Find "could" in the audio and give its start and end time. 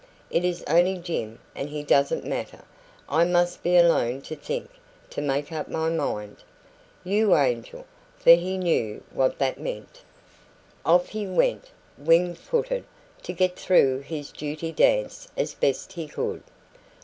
16.07-16.41